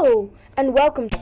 Hello 0.00 0.30
and 0.56 0.72
welcome 0.72 1.08
to 1.08 1.18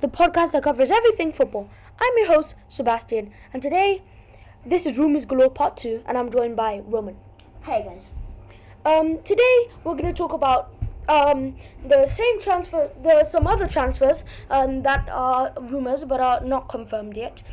the 0.00 0.08
podcast 0.08 0.50
that 0.50 0.64
covers 0.64 0.90
everything 0.90 1.32
football. 1.32 1.70
I'm 2.00 2.12
your 2.16 2.26
host, 2.26 2.56
Sebastian, 2.70 3.30
and 3.52 3.62
today 3.62 4.02
this 4.66 4.84
is 4.86 4.98
Rumors 4.98 5.24
Galore 5.24 5.48
Part 5.48 5.76
2, 5.76 6.02
and 6.06 6.18
I'm 6.18 6.32
joined 6.32 6.56
by 6.56 6.80
Roman. 6.86 7.16
Hey 7.62 7.84
guys. 7.84 8.02
Um, 8.84 9.22
today 9.22 9.70
we're 9.84 9.94
going 9.94 10.12
to 10.12 10.12
talk 10.12 10.32
about 10.32 10.74
um, 11.08 11.54
the 11.88 12.04
same 12.06 12.40
transfer, 12.40 12.90
the 13.04 13.22
some 13.22 13.46
other 13.46 13.68
transfers 13.68 14.24
um, 14.50 14.82
that 14.82 15.08
are 15.08 15.52
rumors 15.60 16.02
but 16.02 16.18
are 16.20 16.40
not 16.40 16.68
confirmed 16.68 17.16
yet. 17.16 17.44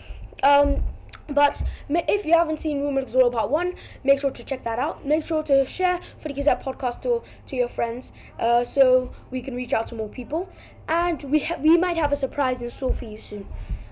Um, 0.41 0.81
but 1.29 1.61
if 1.89 2.25
you 2.25 2.33
haven't 2.33 2.59
seen 2.59 2.81
Rumors 2.81 3.11
Galore 3.11 3.31
Part 3.31 3.49
1, 3.49 3.73
make 4.03 4.19
sure 4.21 4.31
to 4.31 4.43
check 4.43 4.63
that 4.63 4.79
out. 4.79 5.05
Make 5.05 5.25
sure 5.25 5.43
to 5.43 5.65
share 5.65 5.99
for 6.21 6.29
the 6.29 6.33
Gazette 6.33 6.63
podcast 6.63 7.01
to, 7.01 7.21
to 7.47 7.55
your 7.55 7.69
friends 7.69 8.11
uh, 8.39 8.63
so 8.63 9.11
we 9.29 9.41
can 9.41 9.55
reach 9.55 9.73
out 9.73 9.87
to 9.89 9.95
more 9.95 10.09
people. 10.09 10.49
And 10.87 11.21
we, 11.23 11.39
ha- 11.39 11.57
we 11.61 11.77
might 11.77 11.97
have 11.97 12.11
a 12.13 12.15
surprise 12.15 12.61
in 12.61 12.71
store 12.71 12.93
for 12.95 13.05
you 13.05 13.19
soon. 13.19 13.45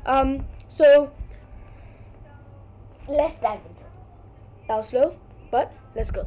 Um, 0.05 0.45
so 0.69 1.11
Let's 3.07 3.35
dive 3.35 3.59
into 3.59 3.81
it. 3.81 4.67
that 4.67 4.77
was 4.77 4.87
slow, 4.87 5.15
but 5.51 5.71
let's 5.95 6.09
go. 6.09 6.25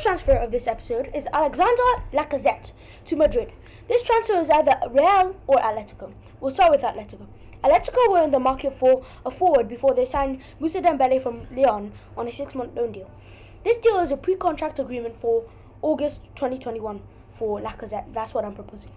First 0.00 0.06
transfer 0.06 0.42
of 0.42 0.50
this 0.50 0.66
episode 0.66 1.10
is 1.14 1.26
Alexander 1.34 1.82
Lacazette 2.14 2.72
to 3.04 3.16
Madrid. 3.16 3.52
This 3.86 4.02
transfer 4.02 4.38
is 4.38 4.48
either 4.48 4.74
Real 4.88 5.36
or 5.46 5.58
Atletico. 5.58 6.10
We'll 6.40 6.50
start 6.52 6.70
with 6.70 6.80
Atletico. 6.80 7.26
Atletico 7.62 8.10
were 8.10 8.22
in 8.22 8.30
the 8.30 8.38
market 8.38 8.78
for 8.78 9.04
a 9.26 9.30
forward 9.30 9.68
before 9.68 9.94
they 9.94 10.06
signed 10.06 10.40
Moussa 10.58 10.80
Dembele 10.80 11.22
from 11.22 11.46
Lyon 11.54 11.92
on 12.16 12.26
a 12.26 12.32
six-month 12.32 12.74
loan 12.74 12.92
deal. 12.92 13.10
This 13.62 13.76
deal 13.76 13.98
is 13.98 14.10
a 14.10 14.16
pre-contract 14.16 14.78
agreement 14.78 15.20
for 15.20 15.44
August 15.82 16.20
2021 16.34 17.02
for 17.38 17.60
Lacazette. 17.60 18.14
That's 18.14 18.32
what 18.32 18.46
I'm 18.46 18.54
proposing. 18.54 18.92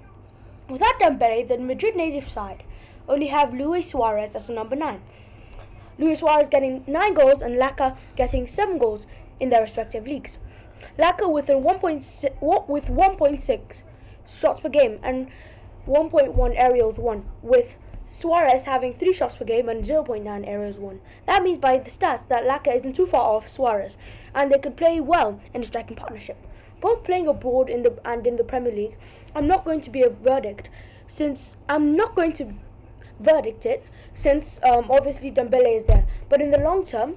Without 0.70 1.02
Dembele, 1.02 1.46
the 1.46 1.58
Madrid 1.58 1.98
native 1.98 2.30
side 2.30 2.64
only 3.10 3.28
have 3.28 3.54
Luis 3.54 3.90
Suarez 3.90 4.38
as 4.38 4.50
a 4.50 4.54
number 4.54 4.78
nine. 4.78 5.02
Luis 6.00 6.20
Suarez 6.20 6.48
getting 6.48 6.82
9 6.88 7.14
goals 7.14 7.42
and 7.42 7.56
Laka 7.56 7.98
getting 8.16 8.48
7 8.48 8.78
goals 8.78 9.06
in 9.42 9.50
their 9.50 9.62
respective 9.62 10.08
leagues. 10.08 10.38
Laka 10.98 11.30
with 11.30 11.50
a 11.50 11.54
1.6 11.54 12.68
with 12.68 12.86
1.6 12.86 13.84
shots 14.26 14.62
per 14.62 14.70
game 14.70 15.00
and 15.04 15.28
1.1 15.88 16.54
aerials 16.56 16.98
won, 16.98 17.26
with 17.42 17.76
Suarez 18.08 18.64
having 18.66 18.94
3 18.94 19.14
shots 19.14 19.36
per 19.36 19.46
game 19.46 19.70
and 19.70 19.84
0.9 19.84 20.48
aerials 20.48 20.78
won. 20.78 21.02
That 21.26 21.44
means 21.44 21.58
by 21.58 21.78
the 21.78 21.90
stats 21.90 22.28
that 22.30 22.44
Laka 22.44 22.76
isn't 22.78 22.94
too 22.94 23.06
far 23.06 23.36
off 23.36 23.50
Suarez, 23.50 23.98
and 24.34 24.52
they 24.52 24.60
could 24.60 24.78
play 24.78 25.00
well 25.00 25.42
in 25.54 25.62
a 25.62 25.66
striking 25.66 25.96
partnership. 25.96 26.38
Both 26.80 27.04
playing 27.04 27.28
abroad 27.28 27.70
in 27.70 27.84
the 27.84 27.98
and 28.06 28.28
in 28.28 28.36
the 28.36 28.44
Premier 28.44 28.74
League, 28.74 28.98
I'm 29.36 29.48
not 29.48 29.66
going 29.66 29.82
to 29.82 29.90
be 29.90 30.04
a 30.04 30.10
verdict, 30.10 30.70
since 31.08 31.56
I'm 31.68 31.96
not 31.96 32.16
going 32.16 32.34
to 32.34 32.54
verdict 33.20 33.66
it, 33.66 33.86
since 34.14 34.60
um, 34.64 34.92
obviously 34.92 35.32
Dembele 35.32 35.80
is 35.80 35.88
there. 35.88 36.06
But 36.30 36.42
in 36.42 36.52
the 36.52 36.58
long 36.58 36.86
term, 36.86 37.16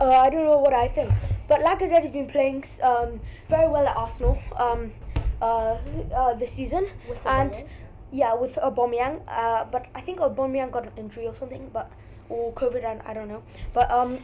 uh, 0.00 0.04
I 0.10 0.30
don't 0.30 0.44
know 0.44 0.58
what 0.58 0.72
I 0.72 0.88
think. 0.88 1.10
But 1.48 1.60
Lacazette 1.60 2.02
has 2.02 2.10
been 2.10 2.28
playing 2.28 2.64
um, 2.82 3.20
very 3.48 3.68
well 3.68 3.86
at 3.86 3.96
Arsenal 3.96 4.38
um, 4.56 4.92
uh, 5.40 5.76
uh, 6.14 6.34
this 6.34 6.52
season, 6.52 6.88
With 7.08 7.18
and 7.24 7.52
Aubameyang? 7.52 7.68
yeah, 8.12 8.34
with 8.34 8.54
Aubameyang. 8.56 9.20
Uh, 9.28 9.64
but 9.70 9.86
I 9.94 10.00
think 10.02 10.18
Aubameyang 10.18 10.70
got 10.70 10.84
an 10.84 10.92
injury 10.96 11.26
or 11.26 11.34
something, 11.34 11.70
but 11.72 11.90
or 12.28 12.52
COVID, 12.52 12.84
and 12.84 13.00
I 13.06 13.14
don't 13.14 13.28
know. 13.28 13.42
But 13.72 13.90
um, 13.90 14.18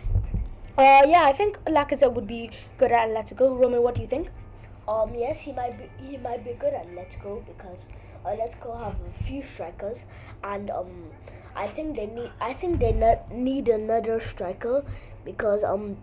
uh, 0.76 1.02
yeah, 1.06 1.22
I 1.24 1.32
think 1.32 1.58
Lacazette 1.64 2.12
would 2.12 2.26
be 2.26 2.50
good 2.78 2.92
at 2.92 3.08
Atletico. 3.08 3.58
Roman, 3.58 3.82
what 3.82 3.94
do 3.94 4.02
you 4.02 4.08
think? 4.08 4.28
Um, 4.86 5.14
yes, 5.14 5.40
he 5.40 5.52
might 5.52 5.78
be 5.78 5.88
he 6.06 6.18
might 6.18 6.44
be 6.44 6.52
good 6.52 6.74
at 6.74 6.92
Let's 6.94 7.16
Go 7.16 7.42
because 7.46 7.78
Let's 8.24 8.54
Go 8.56 8.76
have 8.76 8.96
a 9.08 9.24
few 9.24 9.42
strikers, 9.42 10.04
and 10.42 10.70
um, 10.70 11.10
I 11.56 11.68
think 11.68 11.96
they 11.96 12.06
need 12.06 12.30
I 12.40 12.52
think 12.52 12.80
they 12.80 12.92
ne- 12.92 13.20
need 13.32 13.68
another 13.68 14.20
striker 14.20 14.84
because 15.24 15.62
um, 15.64 15.96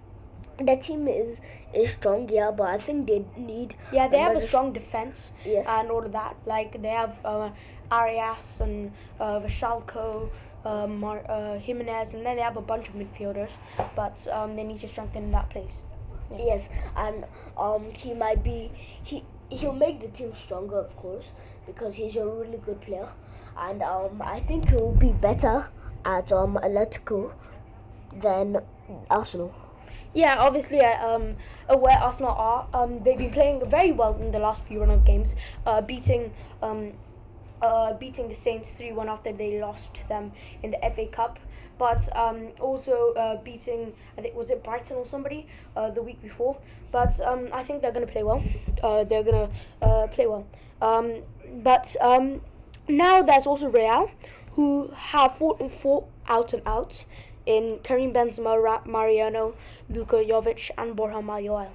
the 0.57 0.75
team 0.75 1.07
is 1.07 1.37
is 1.73 1.91
strong, 1.91 2.27
yeah, 2.29 2.51
but 2.51 2.67
I 2.67 2.77
think 2.77 3.07
they 3.07 3.25
need 3.37 3.75
Yeah, 3.91 4.07
they 4.07 4.19
have 4.19 4.35
a 4.35 4.45
strong 4.45 4.73
defense. 4.73 5.31
yes. 5.45 5.65
and 5.67 5.89
all 5.89 6.05
of 6.05 6.11
that. 6.11 6.35
Like 6.45 6.81
they 6.81 6.89
have 6.89 7.15
uh, 7.25 7.49
Arias 7.91 8.59
and 8.61 8.91
uh, 9.19 9.39
Vrsaljko, 9.39 10.29
uh, 10.65 10.87
Mar- 10.87 11.25
uh, 11.29 11.57
Jimenez, 11.59 12.13
and 12.13 12.25
then 12.25 12.35
they 12.35 12.41
have 12.41 12.57
a 12.57 12.61
bunch 12.61 12.89
of 12.89 12.95
midfielders. 12.95 13.51
But 13.95 14.27
um, 14.31 14.55
they 14.55 14.63
need 14.63 14.79
to 14.81 14.87
strengthen 14.87 15.31
that 15.31 15.49
place. 15.49 15.85
Yes, 16.37 16.69
and 16.95 17.25
um, 17.57 17.91
he 17.93 18.13
might 18.13 18.43
be 18.43 18.71
he 19.03 19.23
he'll 19.49 19.73
make 19.73 20.01
the 20.01 20.07
team 20.07 20.33
stronger, 20.35 20.79
of 20.79 20.95
course, 20.95 21.25
because 21.65 21.95
he's 21.95 22.15
a 22.15 22.25
really 22.25 22.57
good 22.57 22.79
player, 22.81 23.09
and 23.57 23.81
um, 23.81 24.21
I 24.21 24.39
think 24.41 24.69
he'll 24.69 24.93
be 24.93 25.11
better 25.11 25.67
at 26.05 26.31
um 26.31 26.57
Atletico 26.63 27.31
than 28.21 28.57
Arsenal. 29.09 29.53
Yeah, 30.13 30.35
obviously, 30.39 30.81
um, 30.81 31.37
where 31.69 31.97
Arsenal 31.97 32.31
are, 32.31 32.67
um, 32.73 33.01
they've 33.03 33.17
been 33.17 33.31
playing 33.31 33.69
very 33.69 33.91
well 33.91 34.17
in 34.19 34.31
the 34.31 34.39
last 34.39 34.63
few 34.65 34.81
run 34.81 34.91
of 34.91 35.05
games, 35.05 35.35
uh, 35.65 35.81
beating 35.81 36.33
um, 36.61 36.91
uh, 37.61 37.93
beating 37.93 38.27
the 38.27 38.35
Saints 38.35 38.69
three 38.77 38.91
one 38.91 39.07
after 39.07 39.31
they 39.31 39.59
lost 39.59 40.01
them 40.09 40.31
in 40.63 40.71
the 40.71 40.77
FA 40.95 41.07
Cup. 41.07 41.39
But 41.77 42.15
um, 42.15 42.49
also 42.59 43.13
uh, 43.13 43.41
beating, 43.41 43.93
I 44.17 44.21
think 44.21 44.35
was 44.35 44.51
it 44.51 44.63
Brighton 44.63 44.97
or 44.97 45.07
somebody 45.07 45.47
uh, 45.75 45.89
the 45.89 46.01
week 46.01 46.21
before. 46.21 46.57
But 46.91 47.19
um, 47.21 47.49
I 47.53 47.63
think 47.63 47.81
they're 47.81 47.91
gonna 47.91 48.05
play 48.05 48.23
well. 48.23 48.43
Uh, 48.83 49.03
they're 49.03 49.23
gonna 49.23 49.49
uh, 49.81 50.07
play 50.07 50.27
well. 50.27 50.45
Um, 50.81 51.21
but 51.63 51.95
um, 52.01 52.41
now 52.87 53.21
there's 53.21 53.45
also 53.45 53.67
Real, 53.67 54.11
who 54.53 54.91
have 54.95 55.37
four, 55.37 55.57
four 55.81 56.07
out 56.27 56.53
and 56.53 56.61
outs 56.65 57.05
in 57.45 57.79
Karim 57.83 58.13
Benzema, 58.13 58.85
Mariano, 58.85 59.53
Luka 59.89 60.17
Jovic, 60.17 60.71
and 60.77 60.95
Borja 60.95 61.21
Mayoral. 61.21 61.71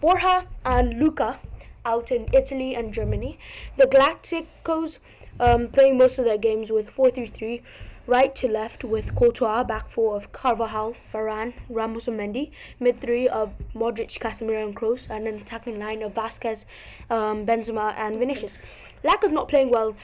Borja 0.00 0.46
and 0.64 0.98
Luka 0.98 1.38
out 1.84 2.10
in 2.10 2.28
Italy 2.32 2.74
and 2.74 2.92
Germany. 2.92 3.38
The 3.76 3.86
Galacticos 3.86 4.98
um, 5.40 5.68
playing 5.68 5.98
most 5.98 6.18
of 6.18 6.24
their 6.24 6.38
games 6.38 6.70
with 6.70 6.86
4-3-3, 6.88 7.62
right 8.06 8.34
to 8.36 8.48
left 8.48 8.84
with 8.84 9.14
Courtois, 9.14 9.64
back 9.64 9.90
four 9.90 10.16
of 10.16 10.32
Carvajal, 10.32 10.96
Varane, 11.12 11.52
Ramos 11.68 12.08
and 12.08 12.18
Mendy, 12.18 12.50
mid 12.80 13.00
three 13.00 13.28
of 13.28 13.52
Modric, 13.74 14.18
Casemiro 14.18 14.64
and 14.64 14.74
Kroos, 14.74 15.08
and 15.10 15.28
an 15.28 15.36
attacking 15.36 15.78
line 15.78 16.02
of 16.02 16.14
Vasquez, 16.14 16.64
um, 17.10 17.44
Benzema 17.44 17.94
and 17.96 18.18
Vinicius. 18.18 18.58
Laka's 19.04 19.30
not 19.30 19.48
playing 19.48 19.70
well 19.70 19.94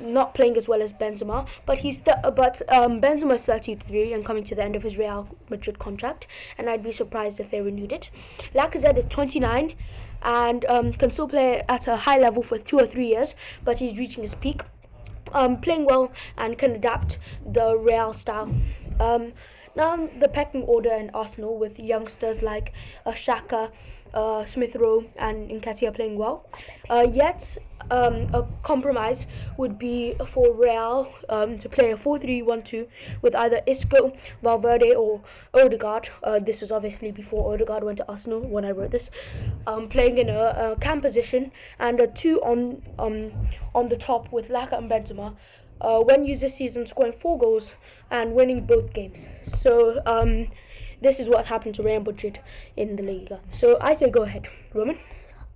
not 0.00 0.34
playing 0.34 0.56
as 0.56 0.68
well 0.68 0.82
as 0.82 0.92
Benzema, 0.92 1.46
but 1.64 1.78
he's 1.78 2.00
th- 2.00 2.16
but 2.34 2.62
um, 2.68 3.00
Benzema's 3.00 3.42
33 3.44 4.12
and 4.12 4.24
coming 4.24 4.44
to 4.44 4.54
the 4.54 4.62
end 4.62 4.76
of 4.76 4.82
his 4.82 4.96
Real 4.96 5.28
Madrid 5.48 5.78
contract, 5.78 6.26
and 6.58 6.68
I'd 6.68 6.82
be 6.82 6.92
surprised 6.92 7.40
if 7.40 7.50
they 7.50 7.60
renewed 7.60 7.92
it. 7.92 8.10
Lacazette 8.54 8.98
is 8.98 9.04
29 9.06 9.74
and 10.22 10.64
um, 10.66 10.92
can 10.92 11.10
still 11.10 11.28
play 11.28 11.62
at 11.68 11.86
a 11.86 11.96
high 11.96 12.18
level 12.18 12.42
for 12.42 12.58
two 12.58 12.78
or 12.78 12.86
three 12.86 13.08
years, 13.08 13.34
but 13.64 13.78
he's 13.78 13.98
reaching 13.98 14.22
his 14.22 14.34
peak. 14.34 14.62
Um, 15.32 15.60
playing 15.60 15.86
well 15.86 16.12
and 16.38 16.56
can 16.56 16.72
adapt 16.72 17.18
the 17.44 17.76
Real 17.76 18.12
style. 18.12 18.54
Um, 19.00 19.32
now 19.74 20.08
the 20.18 20.28
pecking 20.28 20.62
order 20.62 20.92
in 20.92 21.10
Arsenal 21.10 21.58
with 21.58 21.78
youngsters 21.78 22.42
like 22.42 22.72
uh, 23.04 23.12
Xhaka, 23.12 23.70
uh, 24.14 24.44
Smith 24.44 24.76
Rowe, 24.76 25.04
and 25.16 25.50
Nketiah 25.50 25.94
playing 25.94 26.16
well. 26.16 26.48
Uh, 26.88 27.06
yet 27.12 27.56
um, 27.90 28.34
a 28.34 28.46
compromise 28.62 29.26
would 29.56 29.78
be 29.78 30.16
for 30.32 30.52
Real 30.54 31.12
um, 31.28 31.58
to 31.58 31.68
play 31.68 31.92
a 31.92 31.96
4-3-1-2 31.96 32.86
with 33.22 33.34
either 33.34 33.60
Isco, 33.66 34.12
Valverde, 34.42 34.94
or 34.94 35.22
Odegaard. 35.54 36.10
Uh, 36.22 36.38
this 36.38 36.60
was 36.60 36.70
obviously 36.70 37.10
before 37.12 37.52
Odegaard 37.52 37.84
went 37.84 37.98
to 37.98 38.08
Arsenal 38.08 38.40
when 38.40 38.64
I 38.64 38.70
wrote 38.70 38.90
this. 38.90 39.10
Um, 39.66 39.88
playing 39.88 40.18
in 40.18 40.28
a, 40.30 40.74
a 40.74 40.76
cam 40.80 41.00
position 41.00 41.52
and 41.78 42.00
a 42.00 42.06
two 42.06 42.40
on 42.42 42.82
um, 42.98 43.32
on 43.74 43.88
the 43.88 43.96
top 43.96 44.32
with 44.32 44.48
Laka 44.48 44.78
and 44.78 44.90
Benzema. 44.90 45.34
Uh, 45.80 46.00
when 46.00 46.24
used 46.24 46.40
this 46.40 46.56
season, 46.56 46.86
scoring 46.86 47.12
four 47.12 47.38
goals 47.38 47.72
and 48.10 48.32
winning 48.32 48.64
both 48.64 48.92
games. 48.94 49.26
So 49.60 50.00
um, 50.06 50.48
this 51.06 51.20
is 51.20 51.28
what 51.28 51.46
happened 51.46 51.74
to 51.76 51.82
Real 51.84 52.00
Madrid 52.00 52.40
in 52.76 52.96
the 52.96 53.02
Liga. 53.02 53.38
So 53.52 53.78
I 53.80 53.94
say 53.94 54.10
go 54.10 54.22
ahead, 54.24 54.48
Roman. 54.74 54.98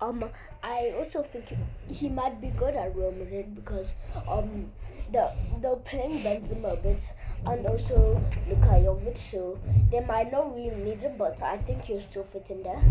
Um, 0.00 0.24
I 0.62 0.92
also 0.96 1.22
think 1.24 1.46
he, 1.88 2.08
might 2.08 2.40
be 2.40 2.48
good 2.58 2.74
at 2.74 2.94
Real 2.94 3.10
Madrid 3.12 3.54
because 3.56 3.88
um, 4.28 4.70
the 5.12 5.32
they're 5.60 5.74
playing 5.90 6.22
Benzema 6.22 6.72
a 6.74 6.76
bit 6.76 7.02
and 7.46 7.66
also 7.66 8.22
Luka 8.48 9.16
so 9.30 9.58
they 9.90 10.00
might 10.00 10.30
not 10.30 10.54
really 10.54 10.76
need 10.76 11.00
him, 11.00 11.16
but 11.18 11.42
I 11.42 11.58
think 11.58 11.82
he'll 11.84 12.00
still 12.10 12.26
fit 12.32 12.46
in 12.48 12.62
there. 12.62 12.82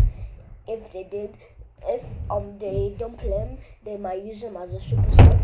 If 0.68 0.92
they 0.92 1.04
did, 1.04 1.34
if 1.82 2.04
um 2.30 2.58
they 2.58 2.94
don't 2.98 3.18
play 3.18 3.38
him, 3.44 3.58
they 3.84 3.96
might 3.96 4.22
use 4.22 4.42
him 4.42 4.56
as 4.56 4.70
a 4.74 4.80
super 4.88 5.14
sub, 5.16 5.40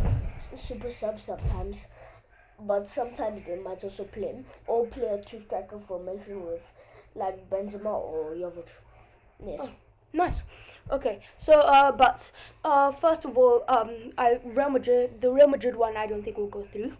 super 0.68 0.92
sub 0.92 1.20
sometimes. 1.20 1.78
but 2.60 2.90
sometimes 2.90 3.42
they 3.46 3.56
might 3.56 3.82
also 3.84 4.04
play 4.04 4.28
him 4.28 4.44
or 4.66 4.86
play 4.86 5.06
a 5.06 5.22
two 5.22 5.42
striker 5.46 5.78
formation 5.86 6.44
with 6.46 6.62
like 7.16 7.48
Benzema 7.50 7.86
or 7.92 8.34
Jovic. 8.34 8.66
Yes. 9.44 9.60
Oh. 9.62 9.70
Nice. 10.12 10.42
Okay, 10.90 11.20
so 11.36 11.52
uh, 11.60 11.90
but 11.92 12.30
uh, 12.64 12.92
first 12.92 13.24
of 13.24 13.36
all, 13.36 13.64
um, 13.68 13.90
I 14.16 14.38
Real 14.44 14.70
Madrid, 14.70 15.20
the 15.20 15.30
Real 15.30 15.48
Madrid 15.48 15.74
one, 15.76 15.96
I 15.96 16.06
don't 16.06 16.22
think 16.22 16.36
will 16.36 16.46
go 16.46 16.64
through. 16.72 16.92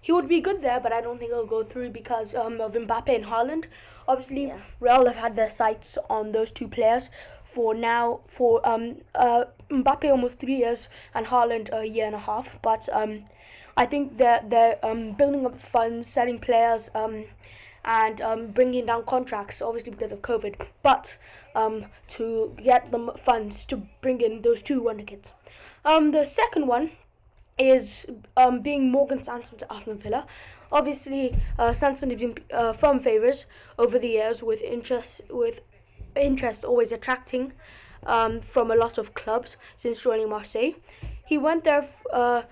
He 0.00 0.10
would 0.12 0.28
be 0.28 0.40
good 0.40 0.62
there, 0.62 0.80
but 0.80 0.92
I 0.92 1.00
don't 1.00 1.18
think 1.18 1.32
he'll 1.32 1.46
go 1.46 1.62
through 1.64 1.90
because 1.90 2.34
um, 2.34 2.60
of 2.60 2.72
Mbappe 2.72 3.14
and 3.14 3.24
Haaland. 3.26 3.64
Obviously, 4.08 4.46
Yeah. 4.46 4.60
Real 4.80 5.06
have 5.06 5.16
had 5.16 5.36
their 5.36 5.50
sights 5.50 5.98
on 6.08 6.32
those 6.32 6.50
two 6.50 6.66
players 6.68 7.10
for 7.44 7.74
now 7.74 8.20
for 8.26 8.66
um 8.68 8.96
uh 9.14 9.44
Mbappe 9.70 10.10
almost 10.10 10.38
three 10.38 10.56
years 10.56 10.88
and 11.14 11.26
Haaland 11.26 11.68
a 11.72 11.84
year 11.84 12.06
and 12.06 12.14
a 12.14 12.20
half. 12.20 12.58
But 12.62 12.88
um, 12.92 13.24
I 13.76 13.84
think 13.86 14.16
they're 14.16 14.42
they're 14.48 14.78
um 14.84 15.12
building 15.12 15.44
up 15.44 15.60
funds, 15.60 16.06
selling 16.08 16.38
players 16.38 16.88
um 16.94 17.24
and 17.86 18.20
um, 18.20 18.48
bringing 18.48 18.86
down 18.86 19.04
contracts, 19.04 19.62
obviously 19.62 19.92
because 19.92 20.12
of 20.12 20.20
COVID, 20.20 20.66
but 20.82 21.16
um, 21.54 21.86
to 22.08 22.54
get 22.62 22.90
the 22.90 23.14
funds 23.24 23.64
to 23.66 23.82
bring 24.02 24.20
in 24.20 24.42
those 24.42 24.60
two 24.60 24.82
wonder 24.82 25.04
kids. 25.04 25.30
Um, 25.84 26.10
the 26.10 26.24
second 26.24 26.66
one 26.66 26.90
is 27.58 28.04
um, 28.36 28.60
being 28.60 28.90
Morgan 28.90 29.22
Sanson 29.22 29.56
to 29.58 29.72
Aston 29.72 29.98
Villa. 29.98 30.26
Obviously, 30.72 31.38
uh, 31.58 31.72
Sanson 31.72 32.10
has 32.10 32.18
been 32.18 32.34
uh, 32.52 32.72
firm 32.72 33.00
favourites 33.00 33.44
over 33.78 33.98
the 33.98 34.08
years, 34.08 34.42
with 34.42 34.60
interest 34.60 35.20
with 35.30 35.60
interest 36.16 36.64
always 36.64 36.90
attracting 36.90 37.52
um, 38.04 38.40
from 38.40 38.70
a 38.70 38.74
lot 38.74 38.98
of 38.98 39.14
clubs 39.14 39.56
since 39.76 40.02
joining 40.02 40.28
Marseille. 40.28 40.72
He 41.24 41.38
went 41.38 41.64
there. 41.64 41.88
Uh, 42.12 42.42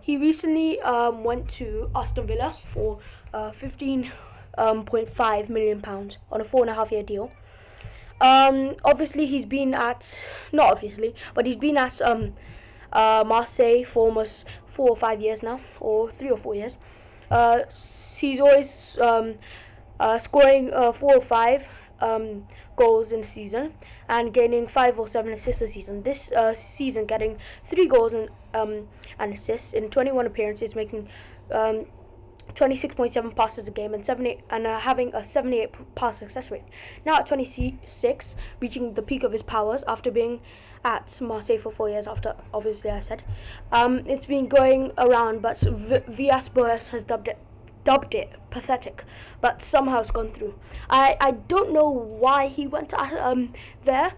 he 0.00 0.16
recently 0.16 0.80
um, 0.80 1.22
went 1.22 1.48
to 1.50 1.90
Aston 1.94 2.26
Villa 2.26 2.56
for 2.72 2.98
uh, 3.34 3.52
fifteen 3.52 4.10
um, 4.60 4.84
point 4.84 5.08
five 5.08 5.48
million 5.48 5.80
pounds 5.80 6.18
on 6.30 6.40
a 6.40 6.44
four 6.44 6.62
and 6.62 6.70
a 6.70 6.74
half 6.74 6.92
year 6.92 7.02
deal. 7.02 7.32
Um, 8.20 8.76
obviously, 8.84 9.26
he's 9.26 9.46
been 9.46 9.74
at 9.74 10.22
not 10.52 10.70
obviously, 10.72 11.14
but 11.34 11.46
he's 11.46 11.56
been 11.56 11.78
at 11.78 12.00
um, 12.02 12.34
uh, 12.92 13.24
Marseille 13.26 13.84
for 13.84 14.06
almost 14.06 14.44
four 14.66 14.90
or 14.90 14.96
five 14.96 15.20
years 15.20 15.42
now, 15.42 15.60
or 15.80 16.10
three 16.10 16.30
or 16.30 16.36
four 16.36 16.54
years. 16.54 16.76
Uh, 17.30 17.60
he's 18.18 18.40
always 18.40 18.98
um, 19.00 19.36
uh, 19.98 20.18
scoring 20.18 20.72
uh, 20.74 20.92
four 20.92 21.16
or 21.16 21.22
five 21.22 21.64
um, 22.00 22.46
goals 22.76 23.12
in 23.12 23.20
a 23.20 23.24
season 23.24 23.72
and 24.08 24.34
gaining 24.34 24.66
five 24.66 24.98
or 24.98 25.08
seven 25.08 25.32
assists 25.32 25.62
a 25.62 25.66
season. 25.66 26.02
This 26.02 26.30
uh, 26.32 26.52
season, 26.52 27.06
getting 27.06 27.38
three 27.66 27.86
goals 27.86 28.12
and 28.12 28.28
um, 28.52 28.88
and 29.18 29.32
assists 29.32 29.72
in 29.72 29.88
21 29.88 30.26
appearances, 30.26 30.74
making 30.74 31.08
um, 31.52 31.86
26.7 32.54 33.34
passes 33.34 33.68
a 33.68 33.70
game 33.70 33.94
and 33.94 34.04
78 34.04 34.40
and 34.50 34.66
uh, 34.66 34.78
having 34.80 35.14
a 35.14 35.24
78 35.24 35.94
pass 35.94 36.18
success 36.18 36.50
rate. 36.50 36.64
Now 37.04 37.16
at 37.16 37.26
26, 37.26 38.36
reaching 38.60 38.94
the 38.94 39.02
peak 39.02 39.22
of 39.22 39.32
his 39.32 39.42
powers 39.42 39.84
after 39.86 40.10
being 40.10 40.40
at 40.84 41.20
Marseille 41.20 41.58
for 41.58 41.70
four 41.70 41.88
years. 41.88 42.06
After 42.06 42.34
obviously 42.52 42.90
I 42.90 43.00
said, 43.00 43.22
um, 43.72 43.98
it's 44.06 44.26
been 44.26 44.48
going 44.48 44.92
around, 44.98 45.42
but 45.42 45.58
v- 45.60 46.30
Boas 46.54 46.88
has 46.88 47.02
dubbed 47.02 47.28
it 47.28 47.38
dubbed 47.82 48.14
it 48.14 48.30
pathetic, 48.50 49.04
but 49.40 49.62
somehow 49.62 50.00
it's 50.00 50.10
gone 50.10 50.32
through. 50.32 50.54
I 50.88 51.16
I 51.20 51.30
don't 51.32 51.72
know 51.72 51.88
why 51.88 52.48
he 52.48 52.66
went 52.66 52.90
to, 52.90 53.00
uh, 53.00 53.30
um 53.30 53.52
there. 53.84 54.12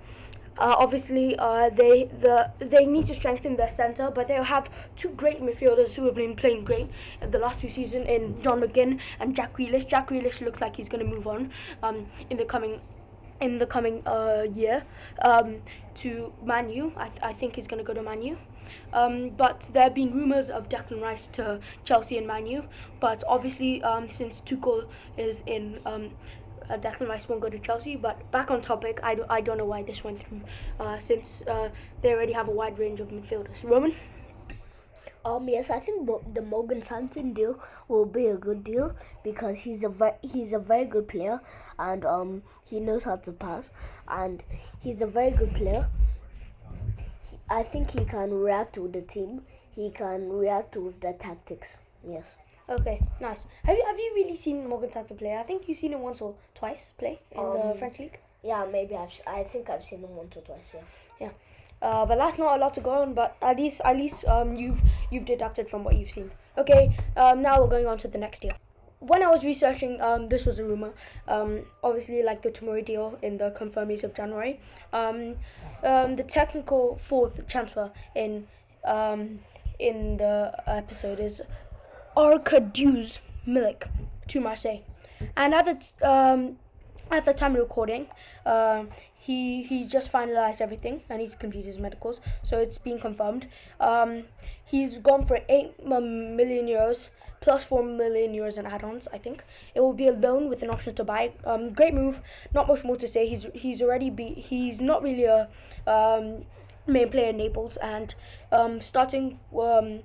Uh, 0.58 0.74
obviously, 0.78 1.36
uh, 1.38 1.70
they 1.70 2.10
the 2.20 2.50
they 2.58 2.84
need 2.84 3.06
to 3.06 3.14
strengthen 3.14 3.56
their 3.56 3.72
center, 3.74 4.10
but 4.10 4.28
they 4.28 4.34
have 4.34 4.68
two 4.96 5.08
great 5.10 5.40
midfielders 5.40 5.94
who 5.94 6.04
have 6.04 6.14
been 6.14 6.36
playing 6.36 6.64
great 6.64 6.88
the 7.30 7.38
last 7.38 7.60
two 7.60 7.70
seasons 7.70 8.06
in 8.06 8.40
John 8.42 8.60
McGinn 8.60 9.00
and 9.18 9.34
Jack 9.34 9.56
Grealish. 9.56 9.88
Jack 9.88 10.10
Grealish 10.10 10.40
looks 10.40 10.60
like 10.60 10.76
he's 10.76 10.88
going 10.88 11.04
to 11.04 11.10
move 11.10 11.26
on 11.26 11.50
um, 11.82 12.06
in 12.28 12.36
the 12.36 12.44
coming 12.44 12.80
in 13.40 13.58
the 13.58 13.66
coming 13.66 14.06
uh, 14.06 14.46
year 14.54 14.84
um, 15.22 15.56
to 15.96 16.32
Man 16.44 16.70
I 17.22 17.32
think 17.32 17.56
he's 17.56 17.66
going 17.66 17.78
to 17.78 17.86
go 17.86 17.92
to 17.92 18.02
Man 18.02 18.22
U. 18.22 18.36
Um, 18.92 19.30
but 19.30 19.68
there 19.72 19.82
have 19.82 19.94
been 19.94 20.12
rumours 20.12 20.48
of 20.48 20.68
Declan 20.68 21.02
Rice 21.02 21.28
to 21.32 21.60
Chelsea 21.84 22.16
and 22.18 22.26
Man 22.26 22.46
U. 22.46 22.64
But 23.00 23.24
obviously, 23.26 23.82
um, 23.82 24.08
since 24.08 24.40
Tuchel 24.46 24.86
is 25.18 25.42
in, 25.46 25.80
um, 25.84 26.10
uh, 26.70 26.76
Declan 26.78 27.08
Rice 27.08 27.28
won't 27.28 27.40
go 27.40 27.48
to 27.48 27.58
Chelsea. 27.58 27.96
But 27.96 28.30
back 28.30 28.50
on 28.50 28.62
topic, 28.62 29.00
I, 29.02 29.14
do, 29.14 29.24
I 29.28 29.40
don't 29.40 29.58
know 29.58 29.64
why 29.64 29.82
this 29.82 30.04
went 30.04 30.26
through, 30.26 30.42
uh, 30.80 30.98
since 30.98 31.42
uh, 31.48 31.70
they 32.02 32.12
already 32.12 32.32
have 32.32 32.48
a 32.48 32.52
wide 32.52 32.78
range 32.78 33.00
of 33.00 33.08
midfielders. 33.08 33.62
Roman? 33.62 33.94
Um, 35.24 35.48
yes, 35.48 35.70
I 35.70 35.78
think 35.78 36.10
the 36.34 36.42
Morgan 36.42 36.82
Sanson 36.82 37.32
deal 37.32 37.58
will 37.86 38.06
be 38.06 38.26
a 38.26 38.34
good 38.34 38.64
deal 38.64 38.96
because 39.22 39.58
he's 39.60 39.84
a 39.84 39.88
very 39.88 40.14
he's 40.20 40.52
a 40.52 40.58
very 40.58 40.84
good 40.84 41.06
player 41.06 41.40
and 41.78 42.04
um 42.04 42.42
he 42.64 42.80
knows 42.80 43.04
how 43.04 43.14
to 43.16 43.30
pass 43.30 43.70
and 44.08 44.42
he's 44.80 45.00
a 45.00 45.06
very 45.06 45.30
good 45.30 45.54
player. 45.54 45.88
I 47.48 47.62
think 47.62 47.92
he 47.92 48.04
can 48.04 48.34
react 48.34 48.78
with 48.78 48.94
the 48.94 49.02
team. 49.02 49.42
He 49.76 49.90
can 49.90 50.28
react 50.28 50.76
with 50.76 51.00
the 51.00 51.12
tactics. 51.12 51.68
Yes. 52.04 52.24
Okay, 52.72 53.02
nice. 53.20 53.44
Have 53.64 53.76
you 53.76 53.84
have 53.86 53.98
you 53.98 54.12
really 54.14 54.36
seen 54.36 54.66
Morgan 54.66 54.90
Sanson 54.90 55.16
play? 55.18 55.36
I 55.36 55.42
think 55.42 55.68
you've 55.68 55.76
seen 55.78 55.92
him 55.92 56.00
once 56.00 56.22
or 56.22 56.34
twice 56.54 56.92
play 56.96 57.20
in 57.30 57.42
the 57.42 57.66
Um, 57.72 57.78
French 57.78 57.98
league. 57.98 58.18
Yeah, 58.42 58.64
maybe 58.64 58.96
I've 58.96 59.10
I 59.26 59.44
think 59.44 59.68
I've 59.68 59.84
seen 59.84 60.00
him 60.00 60.16
once 60.16 60.36
or 60.36 60.40
twice. 60.40 60.74
Yeah. 61.20 61.32
Uh, 61.82 62.06
but 62.06 62.16
that's 62.16 62.38
not 62.38 62.56
a 62.56 62.60
lot 62.60 62.72
to 62.74 62.80
go 62.80 62.90
on. 63.02 63.12
But 63.12 63.36
at 63.42 63.56
least, 63.58 63.82
at 63.84 63.96
least 63.96 64.24
um, 64.24 64.54
you've 64.56 64.80
you've 65.10 65.26
deducted 65.26 65.68
from 65.68 65.84
what 65.84 65.96
you've 65.96 66.10
seen. 66.10 66.30
Okay. 66.56 66.96
Um, 67.16 67.42
now 67.42 67.60
we're 67.60 67.68
going 67.68 67.86
on 67.86 67.98
to 67.98 68.08
the 68.08 68.18
next 68.18 68.40
deal. 68.40 68.54
When 69.00 69.22
I 69.22 69.28
was 69.28 69.44
researching, 69.44 70.00
um, 70.00 70.28
this 70.28 70.46
was 70.46 70.58
a 70.58 70.64
rumor. 70.64 70.92
Um, 71.28 71.66
obviously, 71.82 72.22
like 72.22 72.42
the 72.42 72.50
Tomori 72.50 72.86
deal 72.86 73.18
in 73.20 73.36
the 73.36 73.50
confirmies 73.50 74.04
of 74.04 74.14
January. 74.14 74.60
Um, 74.92 75.36
um, 75.82 76.16
the 76.16 76.22
technical 76.22 77.00
fourth 77.08 77.46
transfer 77.48 77.90
in 78.14 78.46
um, 78.84 79.40
in 79.80 80.16
the 80.18 80.52
episode 80.66 81.18
is 81.18 81.42
Arkadiusz 82.16 83.18
Milik 83.46 83.88
to 84.28 84.40
Marseille, 84.40 84.82
and 85.36 85.54
at 85.54 85.64
the 85.66 86.08
um, 86.08 86.56
at 87.10 87.24
the 87.24 87.34
time 87.34 87.54
of 87.54 87.60
recording, 87.60 88.06
um, 88.46 88.88
he 89.18 89.62
he's 89.62 89.88
just 89.88 90.12
finalized 90.12 90.60
everything 90.60 91.02
and 91.08 91.20
he's 91.20 91.34
completed 91.34 91.66
his 91.66 91.78
medicals, 91.78 92.20
so 92.42 92.58
it's 92.58 92.78
been 92.78 93.00
confirmed. 93.00 93.46
Um, 93.80 94.24
he's 94.64 94.98
gone 94.98 95.26
for 95.26 95.40
eight 95.48 95.74
um, 95.86 96.36
euros 96.36 97.08
plus 97.40 97.64
four 97.64 97.82
million 97.82 98.32
euros 98.32 98.56
in 98.56 98.66
add-ons. 98.66 99.08
I 99.12 99.18
think 99.18 99.44
it 99.74 99.80
will 99.80 99.92
be 99.92 100.08
a 100.08 100.12
loan 100.12 100.48
with 100.48 100.62
an 100.62 100.70
option 100.70 100.94
to 100.94 101.04
buy. 101.04 101.32
Um, 101.44 101.72
great 101.72 101.92
move. 101.92 102.16
Not 102.54 102.68
much 102.68 102.84
more 102.84 102.96
to 102.96 103.08
say. 103.08 103.28
He's 103.28 103.46
he's 103.52 103.82
already 103.82 104.10
be 104.10 104.26
he's 104.48 104.80
not 104.80 105.02
really 105.02 105.24
a 105.24 105.48
um, 105.86 106.44
main 106.86 107.10
player 107.10 107.30
in 107.30 107.36
Naples 107.36 107.76
and 107.78 108.14
um, 108.50 108.80
starting 108.80 109.38
um, 109.60 110.00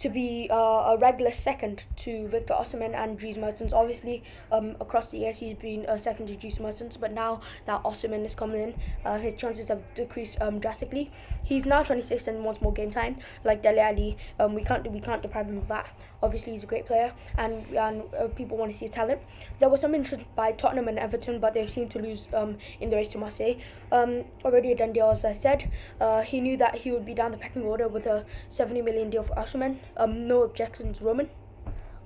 to 0.00 0.08
be 0.08 0.48
uh, 0.50 0.54
a 0.56 0.98
regular 0.98 1.30
second 1.30 1.84
to 1.94 2.26
Victor 2.28 2.54
Osimhen 2.54 2.94
and 2.94 3.18
Dries 3.18 3.36
Mertens. 3.36 3.72
Obviously, 3.72 4.22
um, 4.50 4.74
across 4.80 5.10
the 5.10 5.18
years 5.18 5.38
he's 5.38 5.56
been 5.56 5.84
a 5.88 5.98
second 5.98 6.26
to 6.28 6.36
Dries 6.36 6.58
Mertens, 6.58 6.96
but 6.96 7.12
now 7.12 7.42
that 7.66 7.82
Osimhen 7.84 8.24
is 8.24 8.34
coming 8.34 8.62
in, 8.62 8.74
uh, 9.04 9.18
his 9.18 9.34
chances 9.34 9.68
have 9.68 9.82
decreased 9.94 10.40
um, 10.40 10.58
drastically. 10.58 11.10
He's 11.44 11.66
now 11.66 11.82
26 11.82 12.26
and 12.28 12.44
wants 12.44 12.62
more 12.62 12.72
game 12.72 12.90
time, 12.90 13.18
like 13.44 13.62
Dele 13.62 13.80
Alli. 13.80 14.16
Um, 14.38 14.54
we 14.54 14.64
can't 14.64 14.90
we 14.90 15.00
can't 15.00 15.20
deprive 15.22 15.46
him 15.46 15.58
of 15.58 15.68
that. 15.68 15.86
Obviously, 16.22 16.52
he's 16.52 16.64
a 16.64 16.66
great 16.66 16.86
player, 16.86 17.12
and 17.38 17.66
and 17.76 18.02
uh, 18.14 18.28
people 18.28 18.56
want 18.56 18.72
to 18.72 18.78
see 18.78 18.86
his 18.86 18.94
talent. 18.94 19.20
There 19.58 19.68
was 19.68 19.80
some 19.80 19.94
interest 19.94 20.24
by 20.36 20.52
Tottenham 20.52 20.88
and 20.88 20.98
Everton, 20.98 21.40
but 21.40 21.54
they 21.54 21.66
seem 21.66 21.88
to 21.90 21.98
lose 21.98 22.28
um, 22.34 22.58
in 22.80 22.90
the 22.90 22.96
race 22.96 23.08
to 23.12 23.18
Marseille. 23.18 23.56
Um, 23.90 24.24
already 24.44 24.72
a 24.72 24.76
done 24.76 24.92
deal, 24.92 25.10
as 25.10 25.24
I 25.24 25.32
said. 25.32 25.70
Uh, 26.00 26.20
he 26.22 26.40
knew 26.40 26.56
that 26.58 26.74
he 26.76 26.90
would 26.92 27.06
be 27.06 27.14
down 27.14 27.30
the 27.32 27.38
pecking 27.38 27.62
order 27.62 27.88
with 27.88 28.06
a 28.06 28.24
70 28.48 28.82
million 28.82 29.10
deal 29.10 29.22
for 29.22 29.34
Osimhen. 29.34 29.78
Um, 29.96 30.28
no 30.28 30.42
objections, 30.42 31.00
Roman. 31.00 31.30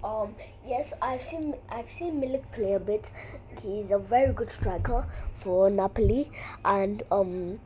Um, 0.04 0.34
yes, 0.66 0.92
I've 1.00 1.22
seen 1.22 1.54
I've 1.70 1.90
seen 1.98 2.20
Milik 2.20 2.44
play 2.52 2.74
a 2.74 2.78
bit. 2.78 3.10
He's 3.62 3.90
a 3.90 3.98
very 3.98 4.32
good 4.34 4.52
striker 4.52 5.06
for 5.40 5.70
Napoli, 5.70 6.30
and 6.64 7.02
um, 7.10 7.58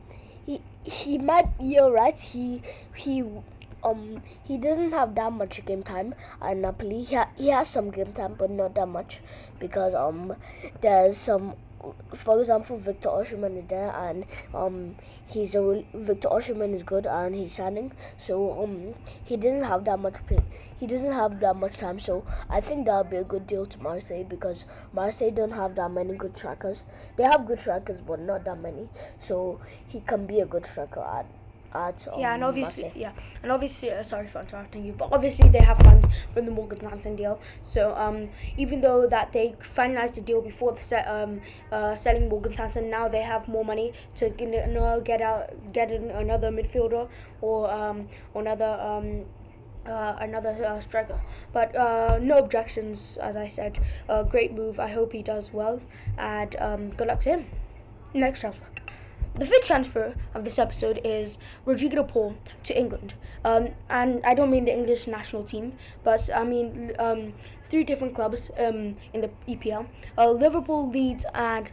he 0.45 0.61
he 0.83 1.17
might. 1.17 1.49
You're 1.59 1.91
right. 1.91 2.17
He 2.17 2.61
he 2.95 3.23
um 3.83 4.21
he 4.43 4.57
doesn't 4.57 4.91
have 4.91 5.15
that 5.15 5.31
much 5.31 5.63
game 5.65 5.83
time 5.83 6.13
at 6.41 6.57
Napoli. 6.57 7.03
He 7.03 7.15
ha- 7.15 7.29
he 7.35 7.49
has 7.49 7.67
some 7.69 7.91
game 7.91 8.13
time, 8.13 8.35
but 8.37 8.49
not 8.49 8.75
that 8.75 8.87
much 8.87 9.19
because 9.59 9.93
um 9.95 10.35
there's 10.81 11.17
some. 11.17 11.55
For 12.13 12.39
example, 12.41 12.77
Victor 12.77 13.07
Osimhen 13.07 13.57
is 13.57 13.63
there, 13.69 13.89
and 13.95 14.25
um, 14.53 14.95
he's 15.27 15.55
a 15.55 15.85
Victor 15.93 16.27
Osimhen 16.27 16.75
is 16.75 16.83
good, 16.83 17.05
and 17.05 17.33
he's 17.33 17.53
shining. 17.53 17.93
So 18.17 18.61
um, 18.63 18.95
he 19.23 19.37
didn't 19.37 19.63
have 19.63 19.85
that 19.85 19.97
much 19.99 20.15
play. 20.27 20.39
He 20.77 20.87
doesn't 20.87 21.13
have 21.13 21.39
that 21.39 21.55
much 21.55 21.77
time. 21.77 22.01
So 22.01 22.25
I 22.49 22.59
think 22.59 22.85
that'll 22.85 23.05
be 23.05 23.15
a 23.17 23.23
good 23.23 23.47
deal 23.47 23.65
to 23.65 23.79
Marseille 23.81 24.25
because 24.25 24.65
Marseille 24.91 25.31
don't 25.31 25.51
have 25.51 25.75
that 25.75 25.91
many 25.91 26.15
good 26.17 26.37
strikers. 26.37 26.83
They 27.15 27.23
have 27.23 27.47
good 27.47 27.59
strikers, 27.59 28.01
but 28.05 28.19
not 28.19 28.43
that 28.43 28.59
many. 28.59 28.89
So 29.19 29.61
he 29.87 30.01
can 30.01 30.25
be 30.25 30.41
a 30.41 30.45
good 30.45 30.65
striker 30.65 30.99
at 31.01 31.25
um, 32.13 32.19
Yeah, 32.19 32.33
and 32.33 32.43
obviously, 32.43 32.91
yeah, 32.95 33.11
and 33.43 33.51
obviously, 33.51 33.91
uh, 33.91 34.03
sorry 34.03 34.27
for 34.27 34.41
interrupting 34.41 34.83
you, 34.85 34.93
but 34.93 35.09
obviously 35.11 35.49
they 35.49 35.59
have 35.59 35.77
funds 35.77 36.07
from 36.33 36.45
the 36.45 36.51
Morgan 36.51 36.79
Sanson 36.79 37.15
deal. 37.15 37.39
So 37.61 37.93
um, 37.95 38.29
even 38.57 38.81
though 38.81 39.07
that 39.07 39.31
they 39.33 39.55
finalized 39.77 40.15
the 40.15 40.21
deal 40.21 40.41
before 40.41 40.73
the 40.73 40.81
set, 40.81 41.07
um, 41.07 41.41
uh, 41.71 41.95
selling 41.95 42.27
Morgan 42.29 42.53
Sanson, 42.53 42.89
now 42.89 43.07
they 43.07 43.21
have 43.21 43.47
more 43.47 43.63
money 43.63 43.93
to 44.15 44.33
you 44.39 44.47
know, 44.47 45.01
get 45.03 45.21
out, 45.21 45.49
get 45.73 45.91
another 45.91 46.49
midfielder 46.49 47.07
or 47.41 47.71
um, 47.71 48.07
or 48.33 48.41
another 48.41 48.79
um. 48.81 49.25
Uh, 49.85 50.15
another 50.19 50.63
uh, 50.65 50.79
striker, 50.81 51.19
but 51.51 51.73
uh, 51.75 52.19
no 52.21 52.37
objections. 52.37 53.17
As 53.23 53.35
I 53.35 53.47
said, 53.47 53.79
uh, 54.07 54.21
great 54.23 54.53
move. 54.53 54.79
I 54.79 54.89
hope 54.89 55.13
he 55.13 55.23
does 55.23 55.51
well, 55.51 55.81
and 56.17 56.55
um, 56.59 56.89
good 56.91 57.07
luck 57.07 57.21
to 57.21 57.29
him. 57.29 57.45
Next 58.13 58.41
transfer. 58.41 58.65
The 59.35 59.45
fifth 59.45 59.65
transfer 59.65 60.15
of 60.33 60.43
this 60.43 60.59
episode 60.59 60.99
is 61.03 61.37
Rodrigo 61.65 62.03
Paul 62.03 62.35
to 62.63 62.77
England. 62.77 63.13
Um, 63.45 63.69
and 63.89 64.21
I 64.25 64.33
don't 64.33 64.49
mean 64.49 64.65
the 64.65 64.73
English 64.73 65.07
national 65.07 65.43
team, 65.43 65.73
but 66.03 66.29
I 66.35 66.43
mean 66.43 66.93
um, 66.99 67.33
three 67.69 67.83
different 67.83 68.15
clubs 68.15 68.49
um, 68.57 68.97
in 69.13 69.21
the 69.21 69.29
EPL. 69.47 69.87
Uh, 70.17 70.31
Liverpool, 70.31 70.89
Leeds, 70.89 71.25
and 71.33 71.71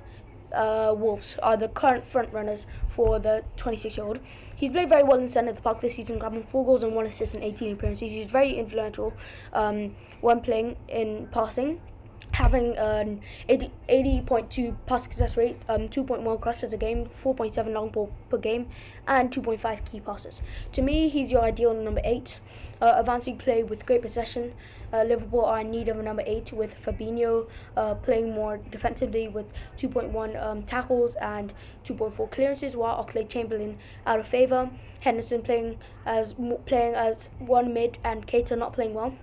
uh, 0.55 0.95
Wolves 0.97 1.37
are 1.43 1.57
the 1.57 1.69
current 1.69 2.05
front 2.11 2.33
runners 2.33 2.67
for 2.95 3.19
the 3.19 3.43
26 3.57 3.97
year 3.97 4.07
old. 4.07 4.21
He's 4.55 4.71
played 4.71 4.89
very 4.89 5.03
well 5.03 5.19
in 5.19 5.29
centre 5.29 5.51
of 5.51 5.57
the 5.57 5.63
park 5.63 5.81
this 5.81 5.97
season, 5.97 6.19
grabbing 6.19 6.45
four 6.45 6.65
goals 6.65 6.83
and 6.83 6.95
one 6.95 7.07
assist 7.07 7.35
in 7.35 7.43
18 7.43 7.73
appearances. 7.73 8.13
He's 8.13 8.27
very 8.27 8.57
influential 8.57 9.13
um, 9.53 9.97
when 10.21 10.41
playing 10.41 10.77
in 10.89 11.29
passing 11.33 11.81
having 12.37 12.77
an 12.77 13.19
80, 13.49 13.71
80.2 13.89 14.77
pass 14.85 15.05
success 15.05 15.39
rate, 15.39 15.57
um, 15.71 15.89
2.1 15.89 16.39
crosses 16.39 16.75
a 16.75 16.77
game, 16.77 17.09
4.7 17.25 17.73
long 17.73 17.89
ball 17.89 18.13
per 18.29 18.37
game, 18.37 18.69
and 19.09 19.31
2.5 19.31 19.91
key 19.91 20.01
passes. 20.01 20.43
To 20.73 20.83
me, 20.83 21.09
he's 21.09 21.31
your 21.31 21.41
ideal 21.43 21.73
number 21.73 22.03
8. 22.05 22.39
Uh, 22.83 22.93
advancing 22.99 23.39
play 23.39 23.63
with 23.63 23.87
great 23.87 24.03
possession. 24.03 24.53
Uh, 24.93 25.03
Liverpool 25.05 25.47
are 25.47 25.61
in 25.61 25.71
need 25.71 25.89
of 25.89 25.99
a 25.99 26.03
number 26.03 26.23
8 26.27 26.53
with 26.53 26.75
Fabinho 26.85 27.49
uh, 27.75 27.95
playing 27.95 28.35
more 28.35 28.59
defensively 28.71 29.29
with 29.29 29.47
2.1 29.79 30.45
um, 30.45 30.63
tackles 30.65 31.15
and 31.23 31.55
2.4 31.87 32.31
clearances, 32.31 32.77
while 32.77 33.03
Oxlade 33.03 33.31
Chamberlain 33.31 33.79
out 34.05 34.21
of 34.21 34.29
favour. 34.29 34.69
Henderson 35.01 35.41
playing 35.41 35.79
as 36.05 36.35
playing 36.67 36.95
as 36.95 37.31
one 37.39 37.73
mid 37.73 37.97
and 38.05 38.27
Keita 38.27 38.59
not 38.59 38.75
playing 38.75 38.93
well. 38.93 39.15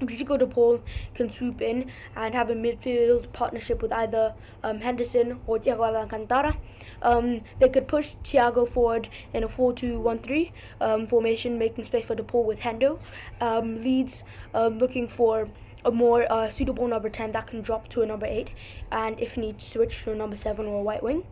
Rodrigo 0.00 0.36
de 0.36 0.46
Paul 0.46 0.80
can 1.14 1.30
swoop 1.30 1.60
in 1.60 1.90
and 2.16 2.34
have 2.34 2.50
a 2.50 2.54
midfield 2.54 3.32
partnership 3.32 3.82
with 3.82 3.92
either 3.92 4.34
um, 4.62 4.80
Henderson 4.80 5.40
or 5.46 5.58
Thiago 5.58 5.94
Alcantara. 5.94 6.56
Um, 7.02 7.42
they 7.60 7.68
could 7.68 7.88
push 7.88 8.08
Thiago 8.24 8.68
forward 8.68 9.08
in 9.32 9.44
a 9.44 9.48
4-2-1-3 9.48 10.52
um, 10.80 11.06
formation, 11.06 11.58
making 11.58 11.84
space 11.84 12.04
for 12.04 12.14
de 12.14 12.22
Paul 12.22 12.44
with 12.44 12.60
Hendo. 12.60 12.98
Um, 13.40 13.82
Leeds 13.82 14.24
um, 14.54 14.78
looking 14.78 15.08
for 15.08 15.48
a 15.84 15.90
more 15.90 16.30
uh, 16.32 16.48
suitable 16.48 16.88
number 16.88 17.10
10 17.10 17.32
that 17.32 17.46
can 17.46 17.60
drop 17.60 17.88
to 17.88 18.02
a 18.02 18.06
number 18.06 18.26
8 18.26 18.48
and 18.90 19.20
if 19.20 19.36
needs 19.36 19.66
switch 19.66 20.04
to 20.04 20.12
a 20.12 20.14
number 20.14 20.36
7 20.36 20.64
or 20.66 20.80
a 20.80 20.82
white 20.82 21.02
wing. 21.02 21.24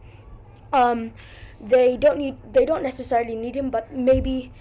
Um, 0.73 1.13
they 1.61 1.97
don't 1.97 2.19
need 2.19 2.37
they 2.53 2.65
don't 2.65 2.83
necessarily 2.83 3.37
need 3.37 3.55
him, 3.55 3.71
but 3.71 3.95
maybe 3.95 4.53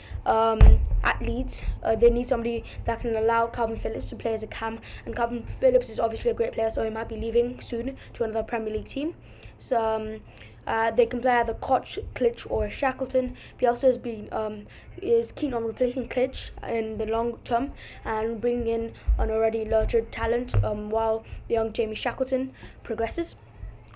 at 1.03 1.21
Leeds 1.21 1.63
uh, 1.83 1.95
they 1.95 2.09
need 2.09 2.27
somebody 2.27 2.63
that 2.85 3.01
can 3.01 3.15
allow 3.15 3.47
Kalvin 3.47 3.81
Phillips 3.81 4.09
to 4.09 4.15
play 4.15 4.33
as 4.33 4.43
a 4.43 4.47
cam. 4.47 4.79
And 5.05 5.15
Kalvin 5.15 5.45
Phillips 5.59 5.89
is 5.89 5.99
obviously 5.99 6.31
a 6.31 6.33
great 6.33 6.53
player, 6.53 6.69
so 6.69 6.83
he 6.83 6.89
might 6.89 7.09
be 7.09 7.15
leaving 7.15 7.59
soon 7.61 7.97
to 8.13 8.23
another 8.23 8.43
Premier 8.43 8.73
League 8.73 8.87
team. 8.87 9.15
So 9.57 9.79
um, 9.79 10.21
uh, 10.67 10.91
they 10.91 11.05
can 11.05 11.21
play 11.21 11.31
either 11.31 11.53
Koch, 11.55 11.97
Klich, 12.15 12.45
or 12.49 12.69
Shackleton. 12.69 13.35
Bielsa 13.59 13.83
has 13.83 13.97
been 13.97 14.29
um, 14.31 14.67
is 15.01 15.31
keen 15.31 15.53
on 15.53 15.65
replacing 15.65 16.07
Klich 16.07 16.51
in 16.67 16.97
the 16.97 17.05
long 17.05 17.39
term 17.43 17.71
and 18.05 18.39
bringing 18.39 18.67
in 18.67 18.93
an 19.17 19.31
already 19.31 19.65
nurtured 19.65 20.11
talent 20.11 20.53
um, 20.63 20.89
while 20.89 21.23
the 21.47 21.55
young 21.55 21.73
Jamie 21.73 21.95
Shackleton 21.95 22.53
progresses. 22.83 23.35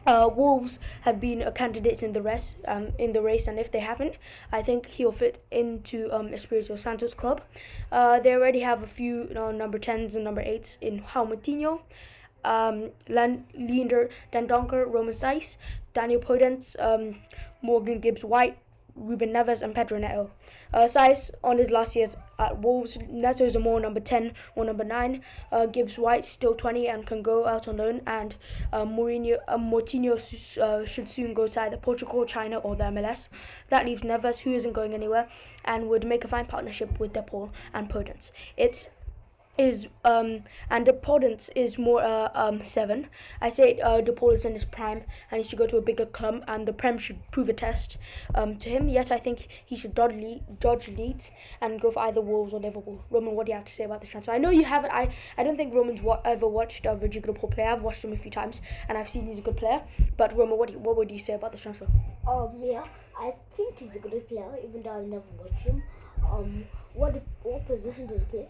Uh, 0.05 0.29
Wolves 0.31 0.77
have 1.01 1.19
been 1.19 1.41
a 1.41 1.51
candidate 1.51 2.03
in 2.03 2.13
the 2.13 2.21
rest 2.21 2.57
um, 2.67 2.89
in 2.99 3.13
the 3.13 3.21
race, 3.21 3.47
and 3.47 3.57
if 3.57 3.71
they 3.71 3.79
haven't, 3.79 4.15
I 4.51 4.61
think 4.61 4.85
he'll 4.85 5.11
fit 5.11 5.43
into 5.49 6.09
um, 6.11 6.33
Espirito 6.33 6.75
Santo's 6.75 7.15
club. 7.15 7.41
Uh, 7.91 8.19
they 8.19 8.33
already 8.33 8.59
have 8.59 8.83
a 8.83 8.87
few 8.87 9.27
you 9.27 9.33
know, 9.33 9.51
number 9.51 9.79
tens 9.79 10.15
and 10.15 10.23
number 10.23 10.41
eights 10.41 10.77
in 10.79 11.01
Moutinho, 11.01 11.81
um, 12.43 12.91
Leander 13.07 14.09
Dendoncker, 14.31 14.85
Romain 14.85 15.13
Saïss, 15.13 15.57
Daniel 15.95 16.21
Podence, 16.21 16.75
um, 16.79 17.15
Morgan 17.63 17.99
Gibbs 17.99 18.23
White, 18.23 18.57
Ruben 18.95 19.29
Neves, 19.29 19.63
and 19.63 19.73
Pedro 19.73 19.97
Neto. 19.97 20.29
Uh, 20.71 20.87
Saïss 20.87 21.31
on 21.43 21.57
his 21.57 21.69
last 21.71 21.95
years 21.95 22.15
at 22.37 22.59
Wolves, 22.61 22.97
Neto 23.09 23.45
is 23.45 23.55
a 23.55 23.59
more 23.59 23.79
number 23.79 23.99
10 23.99 24.33
or 24.55 24.65
number 24.65 24.83
9. 24.83 25.21
Uh, 25.51 25.65
Gibbs 25.65 25.97
White 25.97 26.25
still 26.25 26.53
20 26.53 26.87
and 26.87 27.05
can 27.05 27.21
go 27.21 27.45
out 27.45 27.67
on 27.67 27.77
loan. 27.77 28.01
And 28.05 28.35
uh, 28.73 28.83
Moutinho, 28.83 30.57
uh, 30.57 30.61
uh, 30.61 30.85
should 30.85 31.09
soon 31.09 31.33
go 31.33 31.47
to 31.47 31.61
either 31.61 31.77
Portugal, 31.77 32.25
China, 32.25 32.57
or 32.59 32.75
the 32.75 32.85
MLS. 32.85 33.27
That 33.69 33.85
leaves 33.85 34.01
Neves, 34.01 34.39
who 34.39 34.53
isn't 34.53 34.73
going 34.73 34.93
anywhere, 34.93 35.27
and 35.63 35.89
would 35.89 36.05
make 36.05 36.23
a 36.23 36.27
fine 36.27 36.45
partnership 36.45 36.99
with 36.99 37.13
DePaul 37.13 37.51
and 37.73 37.89
Podence. 37.89 38.31
It's 38.57 38.87
is 39.57 39.87
um 40.03 40.43
and 40.69 40.85
the 40.85 40.91
Podence 40.93 41.49
is 41.55 41.77
more 41.77 42.03
uh, 42.03 42.29
um 42.33 42.65
seven. 42.65 43.07
I 43.41 43.49
say 43.49 43.79
uh 43.79 44.01
DePaul 44.01 44.33
is 44.33 44.45
in 44.45 44.53
his 44.53 44.65
prime 44.65 45.03
and 45.31 45.41
he 45.41 45.47
should 45.47 45.57
go 45.59 45.67
to 45.67 45.77
a 45.77 45.81
bigger 45.81 46.05
club 46.05 46.43
and 46.47 46.67
the 46.67 46.73
Prem 46.73 46.97
should 46.97 47.19
prove 47.31 47.49
a 47.49 47.53
test 47.53 47.97
um 48.33 48.57
to 48.57 48.69
him. 48.69 48.89
Yet 48.89 49.11
I 49.11 49.19
think 49.19 49.47
he 49.65 49.75
should 49.77 49.95
dodge 49.95 50.15
dodge 50.59 50.87
Leeds 50.89 51.29
and 51.61 51.79
go 51.79 51.91
for 51.91 51.99
either 51.99 52.21
Wolves 52.21 52.53
or 52.53 52.59
Liverpool. 52.59 53.03
Roman, 53.09 53.35
what 53.35 53.45
do 53.45 53.51
you 53.51 53.57
have 53.57 53.65
to 53.65 53.73
say 53.73 53.83
about 53.83 54.01
this 54.01 54.09
transfer? 54.09 54.31
I 54.31 54.37
know 54.37 54.49
you 54.49 54.65
haven't. 54.65 54.91
I 54.91 55.15
I 55.37 55.43
don't 55.43 55.57
think 55.57 55.73
Roman's 55.73 56.01
ever 56.25 56.47
watched 56.47 56.85
uh, 56.85 56.95
Rodrigo 56.95 57.33
DePaul 57.33 57.51
play. 57.51 57.63
I've 57.63 57.81
watched 57.81 58.03
him 58.03 58.13
a 58.13 58.17
few 58.17 58.31
times 58.31 58.61
and 58.89 58.97
I've 58.97 59.09
seen 59.09 59.25
he's 59.27 59.39
a 59.39 59.41
good 59.41 59.57
player. 59.57 59.81
But 60.17 60.35
Roman, 60.37 60.57
what 60.57 60.67
do 60.67 60.73
you, 60.73 60.79
what 60.79 60.97
would 60.97 61.11
you 61.11 61.19
say 61.19 61.33
about 61.33 61.51
this 61.51 61.61
transfer? 61.61 61.87
Um, 62.27 62.61
yeah, 62.61 62.83
I 63.17 63.33
think 63.55 63.77
he's 63.77 63.95
a 63.95 63.99
good 63.99 64.27
player, 64.27 64.57
even 64.63 64.81
though 64.83 64.91
I've 64.99 65.07
never 65.07 65.23
watched 65.37 65.65
him. 65.65 65.83
Um, 66.23 66.65
what 66.93 67.21
what 67.43 67.65
position 67.67 68.07
does 68.07 68.19
he 68.19 68.25
play? 68.25 68.47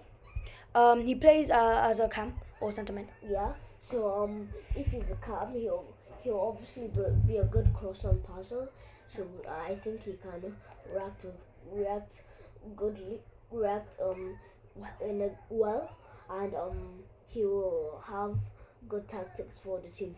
Um, 0.76 1.02
he 1.02 1.16
plays 1.16 1.50
uh, 1.50 1.88
as 1.90 2.00
a 2.00 2.10
cam 2.10 2.34
or 2.60 2.72
centre 2.72 2.94
mid. 2.94 3.08
Yeah. 3.28 3.54
So 3.80 4.24
um, 4.24 4.50
if 4.76 4.88
he's 4.88 5.10
a 5.10 5.26
cam, 5.26 5.54
he'll 5.54 5.86
he'll 6.22 6.40
obviously 6.40 6.92
be, 7.28 7.38
a 7.38 7.46
good 7.46 7.74
cross 7.74 8.04
on 8.04 8.22
passer. 8.28 8.68
So 9.16 9.26
I 9.50 9.76
think 9.76 10.04
he 10.04 10.14
can 10.14 10.54
react 10.94 11.26
react 11.72 12.22
goodly 12.76 13.20
react 13.52 13.88
um 14.02 14.38
in 15.02 15.22
a 15.22 15.30
well, 15.50 15.90
and 16.30 16.54
um 16.56 17.00
he 17.28 17.46
will 17.46 18.04
have 18.06 18.36
good 18.90 19.08
tactics 19.08 19.58
for 19.64 19.80
the 19.80 19.90
team. 19.90 20.16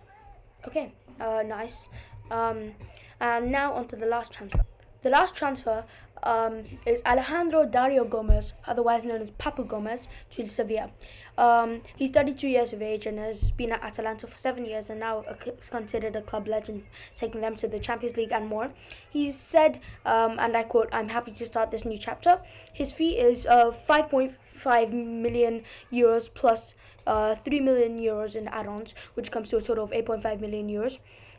Okay, 0.67 0.91
uh, 1.19 1.43
nice. 1.45 1.89
Um, 2.31 2.71
and 3.19 3.51
now 3.51 3.73
on 3.73 3.87
to 3.87 3.95
the 3.95 4.05
last 4.05 4.31
transfer. 4.31 4.65
The 5.07 5.11
last 5.11 5.35
transfer 5.35 5.85
um, 6.23 6.65
is 6.85 7.01
Alejandro 7.05 7.65
Dario 7.65 8.03
Gomez, 8.03 8.51
otherwise 8.67 9.05
known 9.05 9.21
as 9.21 9.29
Papu 9.29 9.65
Gomez, 9.65 10.05
to 10.31 10.45
Sevilla. 10.45 10.89
Um, 11.37 11.81
he's 11.95 12.11
32 12.11 12.49
years 12.49 12.73
of 12.73 12.81
age 12.81 13.05
and 13.05 13.17
has 13.17 13.51
been 13.51 13.71
at 13.71 13.81
Atalanta 13.81 14.27
for 14.27 14.37
seven 14.37 14.65
years 14.65 14.89
and 14.89 14.99
now 14.99 15.23
is 15.61 15.69
considered 15.69 16.17
a 16.17 16.21
club 16.23 16.49
legend, 16.49 16.83
taking 17.15 17.39
them 17.39 17.55
to 17.55 17.69
the 17.69 17.79
Champions 17.79 18.17
League 18.17 18.33
and 18.33 18.47
more. 18.47 18.69
He's 19.09 19.39
said, 19.39 19.79
um, 20.05 20.39
and 20.39 20.57
I 20.57 20.63
quote, 20.63 20.89
I'm 20.91 21.07
happy 21.07 21.31
to 21.31 21.45
start 21.45 21.71
this 21.71 21.85
new 21.85 21.97
chapter. 21.97 22.41
His 22.73 22.91
fee 22.91 23.17
is 23.17 23.45
uh, 23.45 23.71
5.5 23.87 24.91
million 24.91 25.63
euros 25.89 26.27
plus 26.33 26.75
uh, 27.05 27.35
3 27.45 27.61
million 27.61 27.97
euros 27.97 28.35
in 28.35 28.49
add 28.49 28.67
ons, 28.67 28.93
which 29.13 29.31
comes 29.31 29.51
to 29.51 29.55
a 29.55 29.61
total 29.61 29.85
of 29.85 29.91
8.5 29.91 30.41
million 30.41 30.67
euros. 30.67 30.97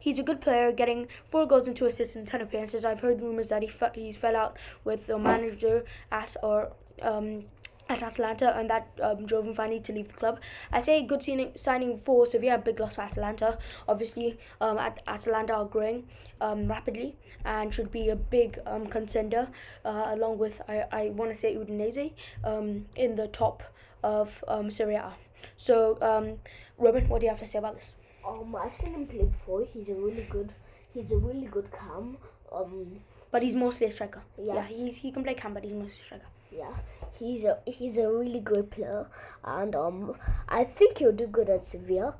He's 0.08 0.18
a 0.18 0.22
good 0.22 0.40
player, 0.40 0.72
getting 0.72 1.06
four 1.30 1.44
goals 1.46 1.66
and 1.66 1.76
two 1.76 1.84
assists 1.84 2.16
in 2.16 2.24
ten 2.24 2.40
appearances. 2.40 2.82
I've 2.82 3.00
heard 3.00 3.20
rumors 3.20 3.50
that 3.50 3.60
he 3.60 3.68
fe- 3.68 3.90
he's 3.94 4.16
fell 4.16 4.36
out 4.36 4.56
with 4.82 5.06
the 5.06 5.18
manager 5.18 5.84
at 6.10 6.34
or 6.42 6.72
um, 7.02 7.44
at 7.90 8.02
Atalanta, 8.02 8.56
and 8.56 8.70
that 8.70 8.88
um, 9.02 9.26
drove 9.26 9.44
him 9.44 9.54
finally 9.54 9.80
to 9.80 9.92
leave 9.92 10.08
the 10.08 10.14
club. 10.14 10.40
I 10.72 10.80
say 10.80 11.02
good 11.02 11.22
signing, 11.22 11.52
signing 11.56 12.00
for 12.06 12.24
Sevilla, 12.24 12.56
big 12.56 12.80
loss 12.80 12.94
for 12.94 13.02
Atalanta. 13.02 13.58
Obviously, 13.86 14.38
um, 14.62 14.78
at 14.78 15.02
Atalanta 15.06 15.52
are 15.52 15.66
growing 15.66 16.04
um, 16.40 16.66
rapidly 16.68 17.14
and 17.44 17.74
should 17.74 17.92
be 17.92 18.08
a 18.08 18.16
big 18.16 18.58
um, 18.64 18.86
contender, 18.86 19.46
uh, 19.84 20.06
along 20.14 20.38
with 20.38 20.58
I, 20.68 20.84
I 20.90 21.02
want 21.10 21.34
to 21.34 21.38
say 21.38 21.54
Udinese 21.54 22.12
um, 22.44 22.86
in 22.96 23.14
the 23.14 23.28
top 23.28 23.62
of 24.02 24.30
um, 24.48 24.70
Serie 24.70 24.94
A. 24.94 25.12
So, 25.58 25.98
um, 26.00 26.38
Robin, 26.78 27.06
what 27.10 27.20
do 27.20 27.26
you 27.26 27.30
have 27.30 27.40
to 27.40 27.46
say 27.46 27.58
about 27.58 27.74
this? 27.74 27.97
Um, 28.26 28.54
I've 28.56 28.74
seen 28.74 28.94
him 28.94 29.06
play 29.06 29.24
before. 29.24 29.64
He's 29.72 29.88
a 29.88 29.94
really 29.94 30.26
good. 30.30 30.52
He's 30.92 31.12
a 31.12 31.16
really 31.16 31.46
good 31.46 31.70
cam. 31.72 32.16
Um, 32.52 33.00
But 33.30 33.42
he's 33.42 33.54
mostly 33.54 33.86
a 33.86 33.92
striker. 33.92 34.22
Yeah. 34.38 34.54
Yeah, 34.54 34.66
he's, 34.66 34.96
he 34.96 35.12
can 35.12 35.22
play 35.22 35.34
cam, 35.34 35.54
but 35.54 35.62
he's 35.64 35.72
mostly 35.72 36.02
a 36.02 36.04
striker. 36.06 36.26
yeah, 36.50 36.74
he's 37.18 37.44
a 37.44 37.58
he's 37.66 37.98
a 37.98 38.10
really 38.10 38.40
good 38.40 38.70
player, 38.70 39.06
and 39.44 39.74
um, 39.74 40.14
I 40.48 40.64
think 40.64 40.98
he'll 40.98 41.12
do 41.12 41.26
good 41.26 41.50
at 41.50 41.64
Sevilla, 41.66 42.14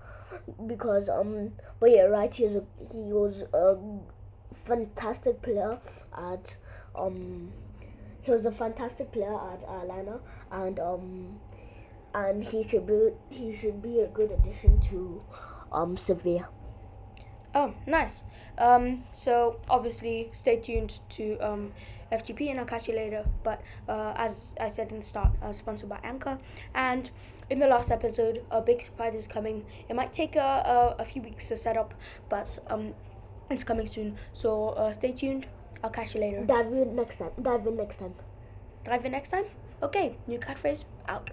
because 0.66 1.08
um, 1.08 1.52
but 1.80 1.90
yeah, 1.90 2.02
right, 2.02 2.34
he 2.34 2.44
was 2.44 2.56
a, 2.56 2.64
he 2.92 3.12
was 3.12 3.42
a 3.54 3.76
fantastic 4.66 5.40
player 5.42 5.78
at 6.16 6.56
um 6.94 7.50
he 8.22 8.30
was 8.30 8.44
a 8.44 8.52
fantastic 8.52 9.10
player 9.12 9.32
at 9.34 9.62
Atlanta, 9.80 10.20
and 10.52 10.78
um, 10.78 11.40
and 12.14 12.44
he 12.44 12.62
should 12.68 12.86
be 12.86 13.10
he 13.30 13.56
should 13.56 13.80
be 13.82 14.00
a 14.00 14.06
good 14.08 14.30
addition 14.30 14.78
to 14.90 15.22
um 15.72 15.96
Sevilla. 15.96 16.48
Oh, 17.54 17.74
nice. 17.86 18.22
Um, 18.58 19.04
so 19.12 19.58
obviously, 19.68 20.30
stay 20.32 20.56
tuned 20.56 21.00
to 21.10 21.38
um, 21.38 21.72
FGP, 22.12 22.50
and 22.50 22.60
I'll 22.60 22.66
catch 22.66 22.88
you 22.88 22.94
later. 22.94 23.24
But 23.42 23.62
uh, 23.88 24.12
as 24.16 24.54
I 24.60 24.68
said 24.68 24.92
in 24.92 24.98
the 24.98 25.04
start, 25.04 25.30
uh, 25.42 25.52
sponsored 25.52 25.88
by 25.88 25.98
Anchor. 26.04 26.38
And 26.74 27.10
in 27.50 27.58
the 27.58 27.66
last 27.66 27.90
episode, 27.90 28.44
a 28.50 28.60
big 28.60 28.84
surprise 28.84 29.14
is 29.14 29.26
coming. 29.26 29.64
It 29.88 29.96
might 29.96 30.12
take 30.12 30.36
a, 30.36 30.94
a, 30.98 31.02
a 31.02 31.04
few 31.04 31.22
weeks 31.22 31.48
to 31.48 31.56
set 31.56 31.76
up, 31.76 31.94
but 32.28 32.58
um, 32.68 32.94
it's 33.50 33.64
coming 33.64 33.86
soon. 33.86 34.18
So 34.32 34.70
uh, 34.70 34.92
stay 34.92 35.12
tuned. 35.12 35.46
I'll 35.82 35.90
catch 35.90 36.14
you 36.14 36.20
later. 36.20 36.44
Dive 36.44 36.66
in 36.66 36.96
next 36.96 37.16
time. 37.16 37.30
Dive 37.40 37.66
in 37.66 37.76
next 37.76 37.98
time. 37.98 38.14
Dive 38.84 39.04
in 39.04 39.12
next 39.12 39.30
time. 39.30 39.44
Okay, 39.82 40.16
new 40.26 40.38
catchphrase 40.38 40.84
out. 41.08 41.30